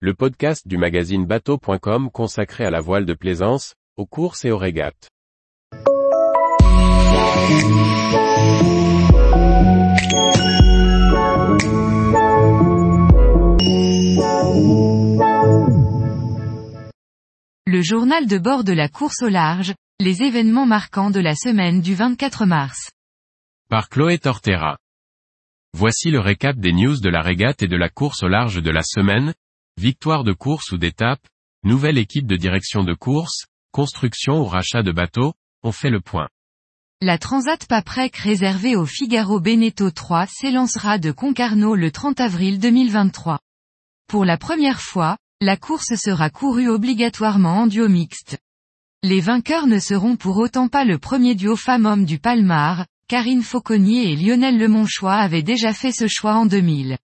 [0.00, 4.58] le podcast du magazine bateau.com consacré à la voile de plaisance, aux courses et aux
[4.58, 5.08] régates.
[17.66, 21.80] Le journal de bord de la course au large, les événements marquants de la semaine
[21.80, 22.90] du 24 mars.
[23.70, 24.76] Par Chloé Tortera.
[25.72, 28.70] Voici le récap des news de la régate et de la course au large de
[28.70, 29.32] la semaine,
[29.78, 31.20] victoire de course ou d'étape,
[31.62, 36.28] nouvelle équipe de direction de course, construction ou rachat de bateaux, on fait le point.
[37.02, 43.38] La Transat Paprec réservée au Figaro Beneteau 3 s'élancera de Concarneau le 30 avril 2023.
[44.08, 48.38] Pour la première fois, la course sera courue obligatoirement en duo mixte.
[49.02, 54.10] Les vainqueurs ne seront pour autant pas le premier duo femme-homme du Palmar, Karine Fauconnier
[54.10, 56.96] et Lionel Lemonchois avaient déjà fait ce choix en 2000.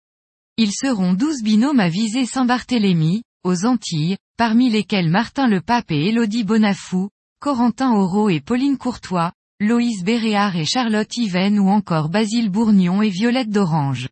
[0.63, 6.09] Ils seront 12 binômes à viser Saint-Barthélemy, aux Antilles, parmi lesquels Martin Le Pape et
[6.09, 7.09] Élodie Bonafou,
[7.41, 13.09] Corentin Auro et Pauline Courtois, Loïs Béréard et Charlotte Yven ou encore Basile Bourgnon et
[13.09, 14.11] Violette d'Orange.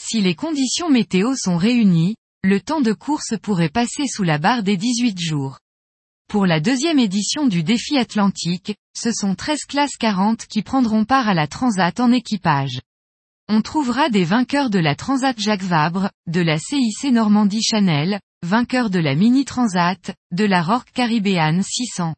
[0.00, 4.62] Si les conditions météo sont réunies, le temps de course pourrait passer sous la barre
[4.62, 5.58] des 18 jours.
[6.28, 11.28] Pour la deuxième édition du défi atlantique, ce sont 13 classes 40 qui prendront part
[11.28, 12.78] à la Transat en équipage.
[13.48, 18.90] On trouvera des vainqueurs de la Transat Jacques Vabre, de la CIC Normandie Chanel, vainqueurs
[18.90, 22.14] de la Mini Transat, de la Rock Caribbean 600.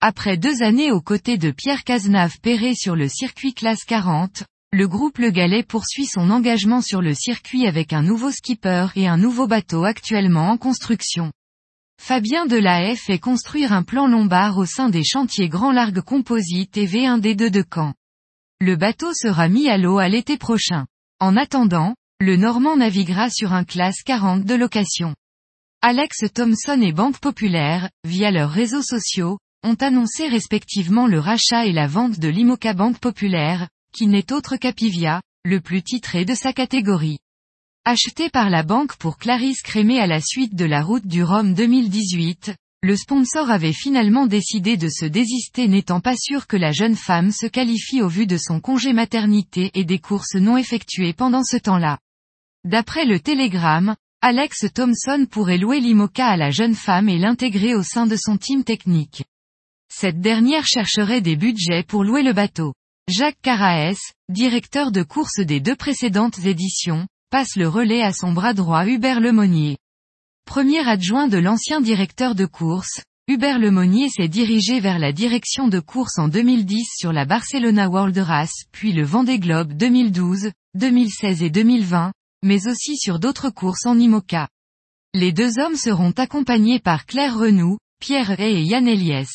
[0.00, 5.18] Après deux années aux côtés de Pierre Cazenave-Perret sur le circuit classe 40, le groupe
[5.18, 9.46] Le Galet poursuit son engagement sur le circuit avec un nouveau skipper et un nouveau
[9.46, 11.32] bateau actuellement en construction.
[12.00, 16.86] Fabien Delahaye fait construire un plan lombard au sein des chantiers Grand Largue Composite et
[16.86, 17.92] V1D2 de Caen.
[18.62, 20.86] Le bateau sera mis à l'eau à l'été prochain.
[21.18, 25.14] En attendant, le Normand naviguera sur un classe 40 de location.
[25.80, 31.72] Alex Thomson et Banque Populaire, via leurs réseaux sociaux, ont annoncé respectivement le rachat et
[31.72, 36.52] la vente de l'Imoca Banque Populaire, qui n'est autre qu'Apivia, le plus titré de sa
[36.52, 37.18] catégorie.
[37.86, 41.54] Acheté par la banque pour Clarisse Crémé à la suite de la route du Rhum
[41.54, 46.96] 2018, le sponsor avait finalement décidé de se désister n'étant pas sûr que la jeune
[46.96, 51.44] femme se qualifie au vu de son congé maternité et des courses non effectuées pendant
[51.44, 51.98] ce temps-là.
[52.64, 57.82] D'après le télégramme, Alex Thompson pourrait louer l'IMOCA à la jeune femme et l'intégrer au
[57.82, 59.24] sein de son team technique.
[59.92, 62.72] Cette dernière chercherait des budgets pour louer le bateau.
[63.08, 63.98] Jacques Caraès,
[64.30, 69.20] directeur de course des deux précédentes éditions, passe le relais à son bras droit Hubert
[69.20, 69.76] Lemonnier.
[70.50, 75.78] Premier adjoint de l'ancien directeur de course, Hubert Lemonnier s'est dirigé vers la direction de
[75.78, 81.50] course en 2010 sur la Barcelona World Race puis le Vendée Globe 2012, 2016 et
[81.50, 82.12] 2020,
[82.42, 84.48] mais aussi sur d'autres courses en IMOCA.
[85.14, 89.30] Les deux hommes seront accompagnés par Claire Renou, Pierre Hay et Yann Eliès.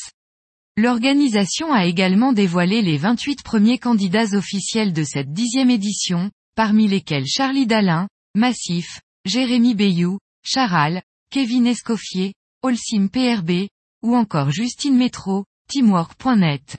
[0.76, 7.26] L'organisation a également dévoilé les 28 premiers candidats officiels de cette dixième édition, parmi lesquels
[7.26, 13.68] Charlie Dalin, Massif, Jérémy Bayou, Charal, Kevin Escoffier, Olsim PRB,
[14.02, 16.78] ou encore Justine Métro, Teamwork.net.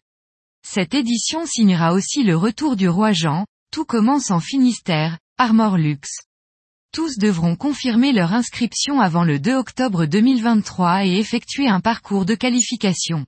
[0.65, 6.21] Cette édition signera aussi le retour du roi Jean, tout commence en Finistère, Armor Luxe.
[6.93, 12.35] Tous devront confirmer leur inscription avant le 2 octobre 2023 et effectuer un parcours de
[12.35, 13.25] qualification.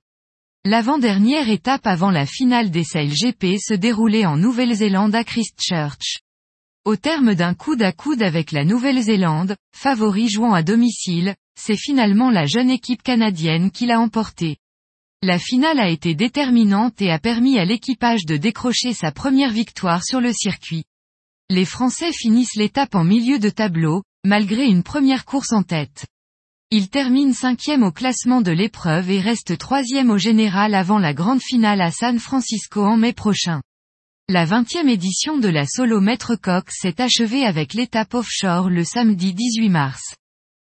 [0.64, 6.20] L'avant-dernière étape avant la finale des Sails GP se déroulait en Nouvelle-Zélande à Christchurch.
[6.86, 12.30] Au terme d'un coude à coude avec la Nouvelle-Zélande, favori jouant à domicile, c'est finalement
[12.30, 14.56] la jeune équipe canadienne qui l'a emporté.
[15.22, 20.02] La finale a été déterminante et a permis à l'équipage de décrocher sa première victoire
[20.02, 20.84] sur le circuit.
[21.50, 26.06] Les Français finissent l'étape en milieu de tableau, malgré une première course en tête.
[26.70, 31.42] Ils terminent cinquième au classement de l'épreuve et restent troisième au général avant la grande
[31.42, 33.60] finale à San Francisco en mai prochain.
[34.32, 39.34] La vingtième édition de la Solo Maître Coq s'est achevée avec l'étape offshore le samedi
[39.34, 40.14] 18 mars.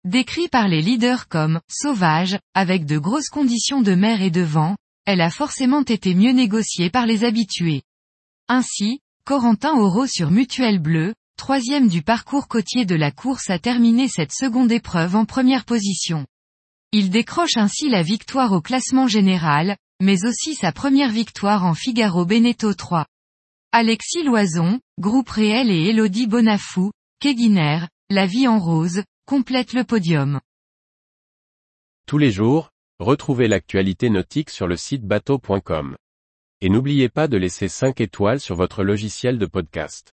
[0.04, 4.74] Décrit par les leaders comme sauvage, avec de grosses conditions de mer et de vent,
[5.04, 7.82] elle a forcément été mieux négociée par les habitués.
[8.48, 14.08] Ainsi, Corentin Auro sur Mutuelle Bleu, troisième du parcours côtier de la course a terminé
[14.08, 16.24] cette seconde épreuve en première position.
[16.92, 22.24] Il décroche ainsi la victoire au classement général, mais aussi sa première victoire en Figaro
[22.24, 23.04] Beneteau 3.
[23.74, 30.42] Alexis Loison, Groupe Réel et Elodie Bonafou, Keguiner, La Vie en Rose, complètent le podium.
[32.06, 35.96] Tous les jours, retrouvez l'actualité nautique sur le site bateau.com.
[36.60, 40.12] Et n'oubliez pas de laisser 5 étoiles sur votre logiciel de podcast.